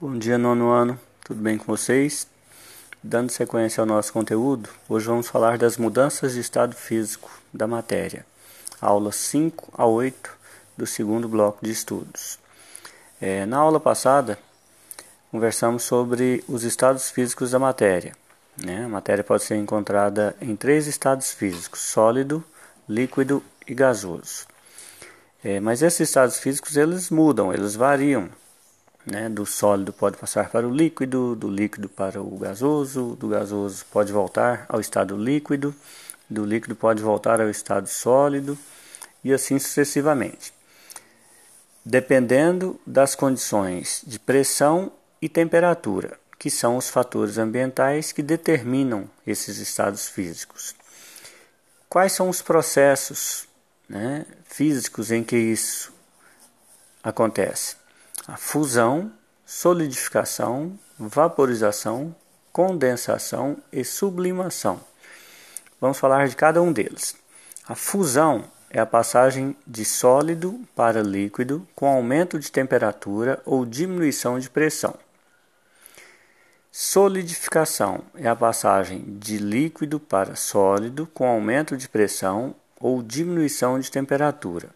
Bom 0.00 0.16
dia, 0.16 0.38
nono 0.38 0.70
ano, 0.70 0.96
tudo 1.24 1.42
bem 1.42 1.58
com 1.58 1.64
vocês? 1.64 2.24
Dando 3.02 3.32
sequência 3.32 3.80
ao 3.80 3.86
nosso 3.86 4.12
conteúdo, 4.12 4.70
hoje 4.88 5.06
vamos 5.08 5.26
falar 5.26 5.58
das 5.58 5.76
mudanças 5.76 6.34
de 6.34 6.40
estado 6.40 6.76
físico 6.76 7.28
da 7.52 7.66
matéria, 7.66 8.24
aulas 8.80 9.16
5 9.16 9.72
a 9.76 9.84
8 9.86 10.30
do 10.76 10.86
segundo 10.86 11.28
bloco 11.28 11.64
de 11.64 11.72
estudos. 11.72 12.38
É, 13.20 13.44
na 13.44 13.56
aula 13.56 13.80
passada, 13.80 14.38
conversamos 15.32 15.82
sobre 15.82 16.44
os 16.46 16.62
estados 16.62 17.10
físicos 17.10 17.50
da 17.50 17.58
matéria. 17.58 18.14
Né? 18.56 18.84
A 18.84 18.88
matéria 18.88 19.24
pode 19.24 19.42
ser 19.42 19.56
encontrada 19.56 20.36
em 20.40 20.54
três 20.54 20.86
estados 20.86 21.32
físicos: 21.32 21.80
sólido, 21.80 22.44
líquido 22.88 23.42
e 23.66 23.74
gasoso. 23.74 24.46
É, 25.42 25.58
mas 25.58 25.82
esses 25.82 26.08
estados 26.08 26.38
físicos 26.38 26.76
eles 26.76 27.10
mudam, 27.10 27.52
eles 27.52 27.74
variam 27.74 28.30
né, 29.06 29.28
do 29.28 29.46
sólido 29.46 29.92
pode 29.92 30.16
passar 30.16 30.50
para 30.50 30.66
o 30.66 30.74
líquido, 30.74 31.34
do 31.34 31.48
líquido 31.48 31.88
para 31.88 32.20
o 32.20 32.38
gasoso, 32.38 33.16
do 33.16 33.28
gasoso 33.28 33.84
pode 33.90 34.12
voltar 34.12 34.66
ao 34.68 34.80
estado 34.80 35.16
líquido, 35.16 35.74
do 36.28 36.44
líquido 36.44 36.76
pode 36.76 37.02
voltar 37.02 37.40
ao 37.40 37.48
estado 37.48 37.86
sólido 37.86 38.58
e 39.24 39.32
assim 39.32 39.58
sucessivamente. 39.58 40.52
Dependendo 41.84 42.78
das 42.86 43.14
condições 43.14 44.02
de 44.06 44.18
pressão 44.18 44.92
e 45.22 45.28
temperatura, 45.28 46.18
que 46.38 46.50
são 46.50 46.76
os 46.76 46.88
fatores 46.88 47.38
ambientais 47.38 48.12
que 48.12 48.22
determinam 48.22 49.10
esses 49.26 49.58
estados 49.58 50.06
físicos. 50.06 50.74
Quais 51.88 52.12
são 52.12 52.28
os 52.28 52.42
processos 52.42 53.48
né, 53.88 54.26
físicos 54.44 55.10
em 55.10 55.24
que 55.24 55.36
isso 55.36 55.92
acontece? 57.02 57.77
A 58.28 58.36
fusão, 58.36 59.10
solidificação, 59.46 60.78
vaporização, 60.98 62.14
condensação 62.52 63.56
e 63.72 63.82
sublimação. 63.82 64.78
Vamos 65.80 65.98
falar 65.98 66.28
de 66.28 66.36
cada 66.36 66.60
um 66.60 66.70
deles. 66.70 67.16
A 67.66 67.74
fusão 67.74 68.44
é 68.68 68.78
a 68.78 68.84
passagem 68.84 69.56
de 69.66 69.82
sólido 69.82 70.60
para 70.76 71.00
líquido 71.00 71.66
com 71.74 71.86
aumento 71.86 72.38
de 72.38 72.52
temperatura 72.52 73.40
ou 73.46 73.64
diminuição 73.64 74.38
de 74.38 74.50
pressão. 74.50 74.94
Solidificação 76.70 78.04
é 78.14 78.28
a 78.28 78.36
passagem 78.36 79.04
de 79.18 79.38
líquido 79.38 79.98
para 79.98 80.36
sólido 80.36 81.06
com 81.06 81.26
aumento 81.26 81.78
de 81.78 81.88
pressão 81.88 82.54
ou 82.78 83.02
diminuição 83.02 83.80
de 83.80 83.90
temperatura. 83.90 84.68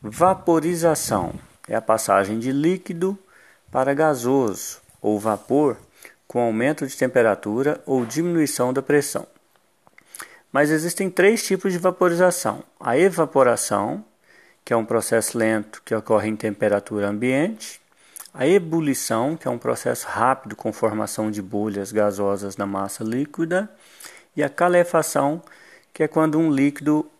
Vaporização 0.00 1.34
é 1.68 1.76
a 1.76 1.82
passagem 1.82 2.38
de 2.38 2.50
líquido 2.50 3.18
para 3.70 3.94
gasoso 3.94 4.80
ou 5.00 5.18
vapor 5.18 5.76
com 6.26 6.40
aumento 6.40 6.86
de 6.86 6.96
temperatura 6.96 7.80
ou 7.86 8.04
diminuição 8.04 8.72
da 8.72 8.82
pressão. 8.82 9.26
Mas 10.52 10.70
existem 10.70 11.10
três 11.10 11.42
tipos 11.42 11.72
de 11.72 11.78
vaporização: 11.78 12.62
a 12.80 12.96
evaporação, 12.96 14.04
que 14.64 14.72
é 14.72 14.76
um 14.76 14.84
processo 14.84 15.36
lento 15.36 15.82
que 15.84 15.94
ocorre 15.94 16.28
em 16.28 16.36
temperatura 16.36 17.08
ambiente, 17.08 17.80
a 18.32 18.46
ebulição, 18.46 19.36
que 19.36 19.48
é 19.48 19.50
um 19.50 19.58
processo 19.58 20.06
rápido 20.06 20.54
com 20.54 20.72
formação 20.72 21.30
de 21.30 21.42
bolhas 21.42 21.92
gasosas 21.92 22.56
na 22.56 22.66
massa 22.66 23.02
líquida, 23.02 23.68
e 24.36 24.42
a 24.42 24.48
calefação, 24.48 25.42
que 25.92 26.02
é 26.02 26.08
quando 26.08 26.38
um 26.38 26.50
líquido 26.50 27.10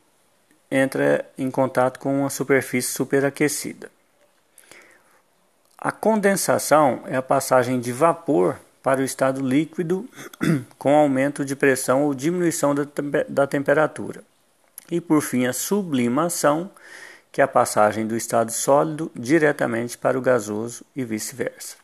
entra 0.71 1.29
em 1.37 1.51
contato 1.51 1.99
com 1.99 2.21
uma 2.21 2.31
superfície 2.31 2.93
superaquecida. 2.93 3.91
A 5.81 5.93
condensação 5.93 7.05
é 7.07 7.15
a 7.15 7.23
passagem 7.23 7.79
de 7.79 7.93
vapor 7.93 8.59
para 8.83 9.01
o 9.01 9.05
estado 9.05 9.41
líquido 9.41 10.09
com 10.77 10.97
aumento 10.97 11.45
de 11.45 11.55
pressão 11.55 12.03
ou 12.03 12.15
diminuição 12.15 12.75
da, 12.75 12.85
da 13.29 13.47
temperatura. 13.47 14.25
E 14.91 15.01
por 15.01 15.23
fim, 15.23 15.47
a 15.47 15.53
sublimação, 15.53 16.69
que 17.31 17.41
é 17.41 17.45
a 17.45 17.49
passagem 17.49 18.09
do 18.09 18.17
estado 18.17 18.51
sólido 18.51 19.09
diretamente 19.15 19.97
para 19.97 20.19
o 20.19 20.21
gasoso 20.21 20.85
e 20.97 21.05
vice-versa. 21.05 21.77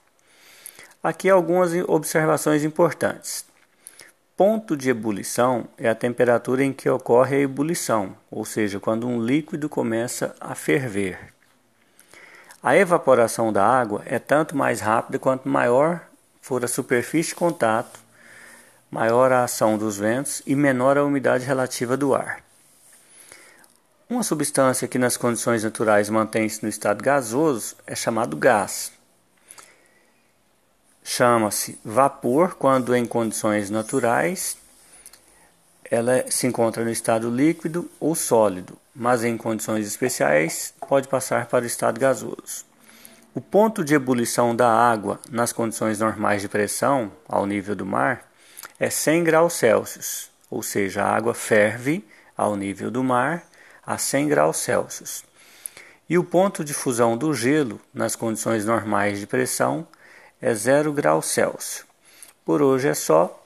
Aqui 1.01 1.31
algumas 1.31 1.73
observações 1.87 2.65
importantes. 2.65 3.45
Ponto 4.37 4.77
de 4.77 4.91
ebulição 4.91 5.69
é 5.79 5.89
a 5.89 5.95
temperatura 5.95 6.65
em 6.65 6.73
que 6.73 6.89
ocorre 6.89 7.37
a 7.37 7.41
ebulição, 7.41 8.17
ou 8.29 8.45
seja, 8.45 8.81
quando 8.81 9.07
um 9.07 9.23
líquido 9.23 9.69
começa 9.69 10.35
a 10.41 10.57
ferver. 10.57 11.33
A 12.67 12.75
evaporação 12.75 13.53
da 13.53 13.63
água 13.63 14.03
é 14.07 14.19
tanto 14.19 14.57
mais 14.57 14.81
rápida 14.81 15.19
quanto 15.19 15.47
maior 15.47 16.01
for 16.41 16.65
a 16.65 16.67
superfície 16.67 17.29
de 17.29 17.35
contato, 17.35 18.01
maior 18.91 19.31
a 19.33 19.45
ação 19.45 19.77
dos 19.77 19.99
ventos 19.99 20.41
e 20.47 20.57
menor 20.57 20.97
a 20.97 21.05
umidade 21.05 21.45
relativa 21.45 21.95
do 21.95 22.15
ar. 22.15 22.43
Uma 24.09 24.23
substância 24.23 24.89
que 24.89 24.97
nas 24.97 25.15
condições 25.15 25.63
naturais 25.63 26.09
mantém-se 26.09 26.63
no 26.63 26.69
estado 26.71 27.05
gasoso 27.05 27.77
é 27.87 27.95
chamado 27.95 28.35
gás. 28.35 28.91
Chama-se 31.03 31.79
vapor 31.85 32.55
quando 32.55 32.97
em 32.97 33.05
condições 33.05 33.69
naturais 33.69 34.57
ela 35.91 36.25
se 36.31 36.47
encontra 36.47 36.83
no 36.83 36.91
estado 36.91 37.29
líquido 37.29 37.91
ou 38.01 38.15
sólido, 38.15 38.79
mas 38.95 39.25
em 39.25 39.37
condições 39.37 39.87
especiais 39.87 40.73
pode 40.89 41.09
passar 41.09 41.47
para 41.47 41.65
o 41.65 41.67
estado 41.67 41.99
gasoso. 41.99 42.65
O 43.35 43.41
ponto 43.41 43.85
de 43.85 43.95
ebulição 43.95 44.55
da 44.55 44.71
água 44.71 45.19
nas 45.31 45.53
condições 45.53 45.99
normais 45.99 46.41
de 46.41 46.49
pressão, 46.49 47.11
ao 47.29 47.47
nível 47.47 47.75
do 47.75 47.85
mar, 47.85 48.31
é 48.79 48.89
100 48.89 49.25
graus 49.25 49.55
Celsius, 49.55 50.31
ou 50.49 50.63
seja, 50.63 51.03
a 51.03 51.17
água 51.17 51.35
ferve 51.35 52.07
ao 52.37 52.55
nível 52.57 52.91
do 52.91 53.03
mar 53.03 53.45
a 53.85 53.99
100 53.99 54.29
graus 54.29 54.59
Celsius. 54.59 55.25
E 56.09 56.17
o 56.17 56.25
ponto 56.25 56.65
de 56.65 56.73
fusão 56.75 57.17
do 57.17 57.35
gelo 57.35 57.81
nas 57.93 58.15
condições 58.15 58.65
normais 58.65 59.19
de 59.19 59.27
pressão 59.27 59.87
é 60.41 60.55
0 60.55 60.93
graus 60.93 61.27
Celsius. 61.27 61.85
Por 62.45 62.61
hoje 62.61 62.89
é 62.89 62.95
só. 62.95 63.44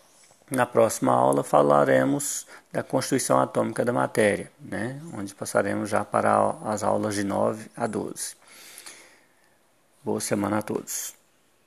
Na 0.50 0.64
próxima 0.64 1.12
aula 1.12 1.44
falaremos 1.44 2.46
da 2.72 2.82
constituição 2.82 3.38
atômica 3.38 3.84
da 3.84 3.92
matéria, 3.92 4.50
né? 4.58 5.00
onde 5.12 5.34
passaremos 5.34 5.90
já 5.90 6.04
para 6.04 6.56
as 6.64 6.82
aulas 6.82 7.14
de 7.14 7.24
9 7.24 7.70
a 7.76 7.86
12. 7.86 8.34
Boa 10.02 10.20
semana 10.20 10.58
a 10.58 10.62
todos. 10.62 11.17